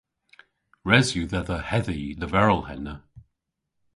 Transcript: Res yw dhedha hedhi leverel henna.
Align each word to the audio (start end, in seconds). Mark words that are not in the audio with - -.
Res 0.87 1.07
yw 1.17 1.27
dhedha 1.31 1.57
hedhi 1.69 2.01
leverel 2.19 2.61
henna. 2.67 2.95